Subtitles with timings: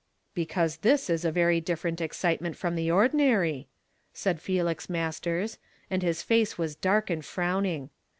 [0.33, 3.67] "Because tliis is a very different excitement from the ordinary,"
[4.15, 5.59] said Felix Masters;
[5.91, 7.91] and his face was dark and frowning.